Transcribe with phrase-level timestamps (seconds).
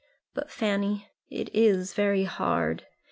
[0.33, 2.87] But, Fanny, it is very hard.